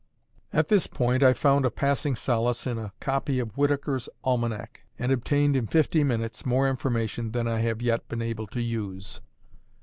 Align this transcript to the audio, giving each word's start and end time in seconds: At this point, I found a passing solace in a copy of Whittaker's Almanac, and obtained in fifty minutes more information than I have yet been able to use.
At 0.51 0.69
this 0.69 0.87
point, 0.87 1.21
I 1.21 1.31
found 1.33 1.63
a 1.63 1.69
passing 1.69 2.15
solace 2.15 2.65
in 2.65 2.79
a 2.79 2.91
copy 2.99 3.37
of 3.37 3.55
Whittaker's 3.55 4.09
Almanac, 4.23 4.81
and 4.97 5.11
obtained 5.11 5.55
in 5.55 5.67
fifty 5.67 6.03
minutes 6.03 6.43
more 6.43 6.67
information 6.67 7.33
than 7.33 7.47
I 7.47 7.59
have 7.59 7.83
yet 7.83 8.07
been 8.07 8.23
able 8.23 8.47
to 8.47 8.61
use. 8.63 9.21